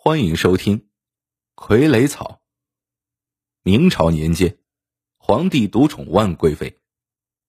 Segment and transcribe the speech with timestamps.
[0.00, 0.78] 欢迎收听
[1.56, 2.24] 《傀儡草》。
[3.64, 4.56] 明朝年间，
[5.16, 6.78] 皇帝独宠万贵妃，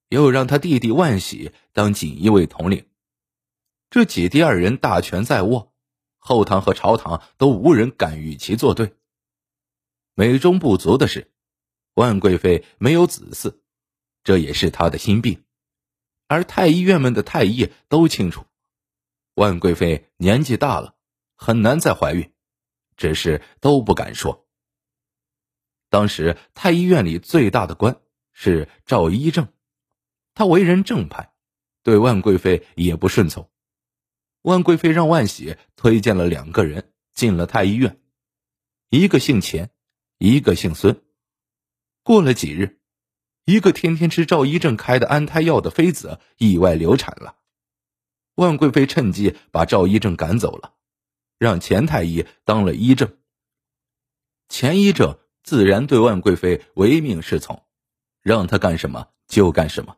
[0.10, 2.90] 又让他弟弟万喜当锦衣卫统领。
[3.92, 5.76] 这姐弟二人大权在握，
[6.18, 8.96] 后堂和朝堂都无人敢与其作对。
[10.16, 11.32] 美中不足的是，
[11.94, 13.60] 万贵妃没有子嗣，
[14.24, 15.46] 这也是她的心病。
[16.28, 18.44] 而太医院们的太医都清楚，
[19.36, 20.96] 万贵妃年纪大了，
[21.36, 22.34] 很难再怀孕。
[23.00, 24.46] 只是都不敢说。
[25.90, 28.02] 当时太医院里最大的官
[28.34, 29.48] 是赵一正，
[30.36, 31.32] 他为人正派，
[31.82, 33.50] 对万贵妃也不顺从。
[34.42, 38.02] 万贵妃让万喜推荐了两个人进了太医院，
[38.90, 39.72] 一个姓钱，
[40.18, 41.02] 一个姓孙。
[42.04, 42.82] 过了几日，
[43.46, 47.38] 一个天天吃赵一正开的安胎药的妃子意外流产了，
[48.36, 50.76] 万贵妃趁机把赵一正赶走了。
[51.40, 53.18] 让钱太医当了医正，
[54.50, 57.66] 钱医正自然对万贵妃唯命是从，
[58.22, 59.96] 让他干什么就干什么。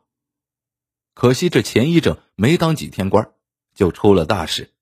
[1.14, 3.32] 可惜这钱医正没当几天官，
[3.74, 4.72] 就出了大事。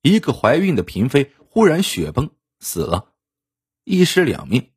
[0.00, 3.12] 一个怀孕的嫔妃忽然血崩死了，
[3.84, 4.70] 一尸两命。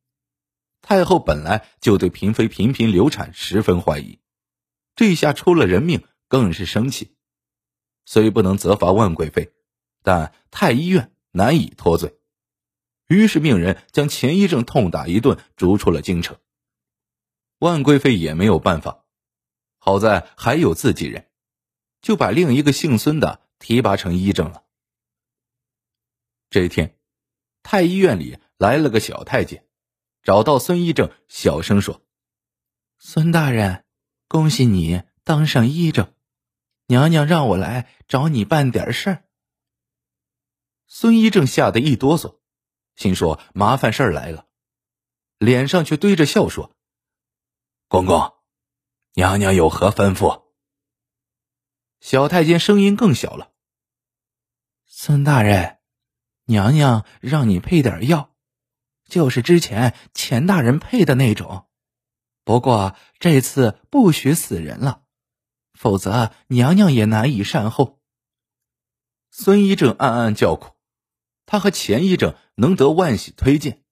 [0.82, 4.18] 太后本来就对嫔妃频频流产十分怀疑，
[4.94, 7.16] 这下出了人命，更是生气。
[8.04, 9.54] 虽不能责罚万贵妃。
[10.02, 12.18] 但太医院难以脱罪，
[13.06, 16.38] 于是命人将钱医正痛打一顿，逐出了京城。
[17.58, 19.04] 万贵妃也没有办法，
[19.78, 21.30] 好在还有自己人，
[22.00, 24.64] 就把另一个姓孙的提拔成医正了。
[26.50, 26.98] 这一天，
[27.62, 29.64] 太医院里来了个小太监，
[30.22, 32.02] 找到孙医正，小声说
[32.98, 33.84] ：“孙大人，
[34.28, 36.12] 恭喜你当上医正，
[36.88, 39.24] 娘娘让我来找你办点事儿。”
[40.94, 42.38] 孙一正吓得一哆嗦，
[42.96, 44.46] 心说麻烦事儿来了，
[45.38, 46.76] 脸上却堆着笑说
[47.88, 48.34] ：“公公，
[49.14, 50.42] 娘娘有何吩咐？”
[52.00, 53.52] 小太监声音更小了
[54.84, 55.78] ：“孙大人，
[56.44, 58.36] 娘娘让你配点药，
[59.08, 61.70] 就是之前钱大人配的那种，
[62.44, 65.04] 不过这次不许死人了，
[65.72, 67.98] 否则娘娘也难以善后。”
[69.32, 70.71] 孙一正暗暗叫苦。
[71.46, 73.82] 他和钱医正能得万喜推荐，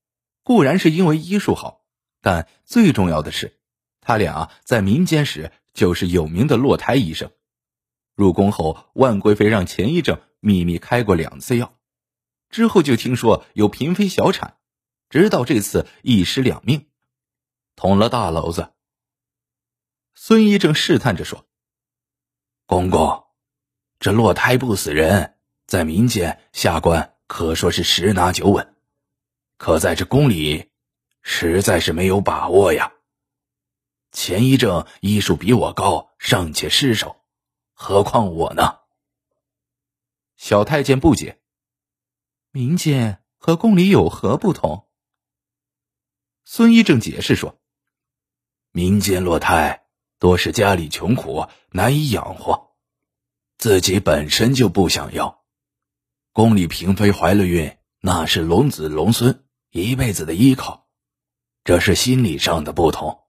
[0.42, 1.84] 固然是因为医术好，
[2.20, 3.58] 但最重要的是，
[4.00, 7.30] 他俩在民间时就是有名的落胎医生。
[8.14, 11.78] 入宫后，万贵妃让钱医正秘密开过两次药，
[12.50, 14.58] 之后就听说有嫔妃小产，
[15.08, 16.88] 直到这次一尸两命，
[17.76, 18.72] 捅了大娄子。
[20.14, 21.46] 孙医正试探着说
[22.66, 23.24] ：“公公，
[23.98, 28.74] 这落胎不死人，在民间下官。”可说是十拿九稳，
[29.56, 30.68] 可在这宫里，
[31.22, 32.92] 实在是没有把握呀。
[34.10, 37.22] 钱医正医术比我高，尚且失手，
[37.72, 38.80] 何况我呢？
[40.36, 41.40] 小太监不解：
[42.50, 44.88] 民间和宫里有何不同？
[46.44, 47.60] 孙医正解释说：
[48.72, 49.86] 民间落胎
[50.18, 52.74] 多是家里穷苦，难以养活，
[53.56, 55.39] 自己本身就不想要。
[56.32, 60.86] 宫里嫔妃怀了孕，那是龙子龙孙一辈子的依靠，
[61.64, 63.22] 这是心理上的不同。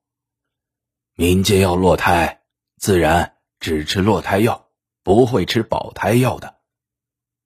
[1.16, 2.44] 民间要落胎，
[2.78, 4.70] 自然只吃落胎药，
[5.02, 6.60] 不会吃保胎药的。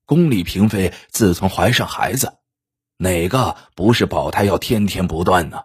[0.06, 2.38] 宫里嫔妃自从怀上孩子，
[2.98, 5.64] 哪个不是保胎药天天不断呢？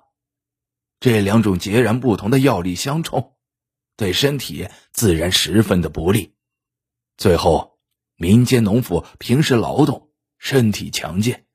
[1.01, 3.34] 这两种截然不同的药力相冲，
[3.97, 6.37] 对身体自然十分的不利。
[7.17, 7.70] 最后。
[8.21, 11.47] 民间农妇平时劳动，身体强健，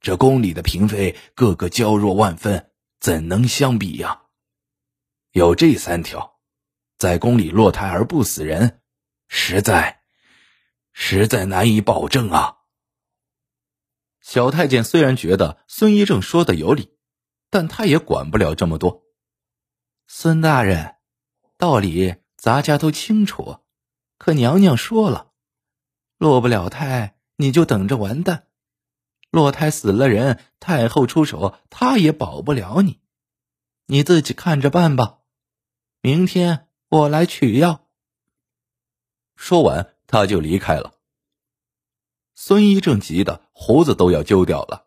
[0.00, 4.22] 这宫里的嫔妃个个娇弱万分，怎能相比呀？
[5.30, 6.40] 有这三条，
[6.98, 8.80] 在宫里落胎而不死人，
[9.28, 10.02] 实在，
[10.92, 12.56] 实在难以保证啊。
[14.20, 16.98] 小太监虽然觉得孙一正说的有理，
[17.48, 19.04] 但他也管不了这么多。
[20.08, 20.96] 孙大人，
[21.56, 23.58] 道理咱家都清楚，
[24.18, 25.28] 可娘娘说了。
[26.22, 28.44] 落不了胎，你就等着完蛋；
[29.32, 33.00] 落胎死了人，太后出手，她也保不了你。
[33.86, 35.18] 你自己看着办吧。
[36.00, 37.88] 明天我来取药。
[39.34, 40.94] 说完，他就离开了。
[42.36, 44.86] 孙一正急得胡子都要揪掉了。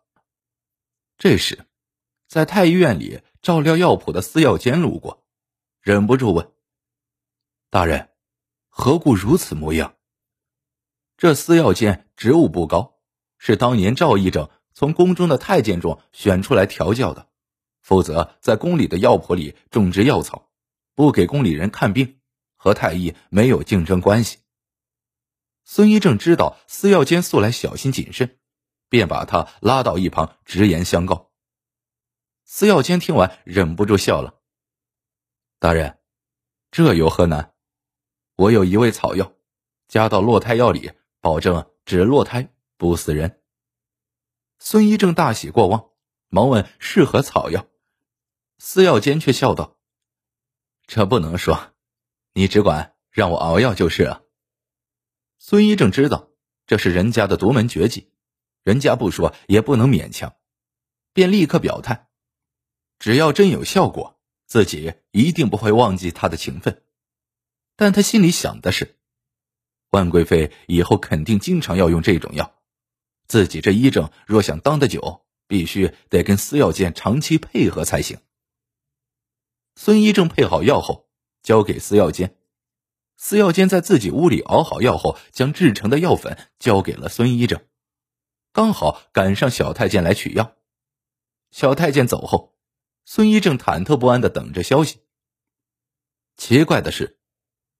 [1.18, 1.66] 这时，
[2.26, 5.26] 在太医院里照料药铺的司药监路过，
[5.82, 6.50] 忍不住问
[7.68, 8.08] ：“大人，
[8.70, 9.92] 何故如此模样？”
[11.16, 12.98] 这司药监职务不高，
[13.38, 17.30] 是当年赵义正从宫中的太监中选出来调教的，
[17.80, 20.50] 负责在宫里的药铺里种植药草，
[20.94, 22.20] 不给宫里人看病，
[22.56, 24.38] 和太医没有竞争关系。
[25.64, 28.38] 孙一正知道司药监素来小心谨慎，
[28.90, 31.32] 便把他拉到一旁直言相告。
[32.44, 34.40] 司药监听完忍不住笑了
[35.58, 35.98] ：“大人，
[36.70, 37.54] 这有何难？
[38.36, 39.32] 我有一味草药，
[39.88, 40.92] 加到落胎药里，
[41.26, 43.42] 保证只落胎不死人。”
[44.60, 45.90] 孙一正大喜过望，
[46.28, 47.66] 忙问是何草药。
[48.58, 49.76] 司药监却笑道
[50.86, 51.74] ：“这不能说，
[52.32, 54.22] 你只管让我熬药就是了。”
[55.40, 56.30] 孙一正知道
[56.64, 58.12] 这是人家的独门绝技，
[58.62, 60.36] 人家不说也不能勉强，
[61.12, 62.08] 便立刻表态：
[63.00, 66.84] 只要真有效果，自己一定不会忘记他的情分。
[67.74, 68.95] 但他心里想的是，
[69.90, 72.54] 万贵妃以后肯定经常要用这种药。
[73.26, 78.18] 自己这医正若想当得久，必须得跟司药监长期配合才行。
[79.74, 81.08] 孙医正配好药后，
[81.42, 82.36] 交给司药监。
[83.16, 87.60] 司药监在自己屋里熬好药后，将制成的药粉交给了孙医正。
[88.52, 90.54] 刚好赶上小太监来取药。
[91.50, 92.54] 小太监走后，
[93.04, 95.00] 孙医正忐忑不安的等着消息。
[96.36, 97.18] 奇怪的是，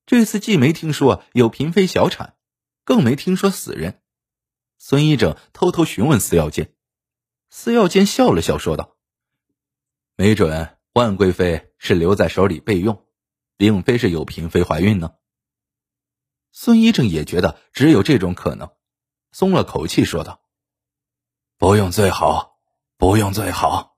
[0.07, 2.37] 这次既没听说有嫔妃小产，
[2.85, 4.01] 更没听说死人。
[4.77, 6.73] 孙一正偷偷询问司药监，
[7.49, 8.95] 司药监笑了笑，说道
[10.15, 13.05] ：“没准万贵妃是留在手里备用，
[13.57, 15.15] 并非是有嫔妃怀孕呢。”
[16.53, 18.71] 孙一正也觉得只有这种可能，
[19.33, 20.41] 松了口气，说道
[21.59, 22.57] ：“不用最好，
[22.95, 23.96] 不用最好。”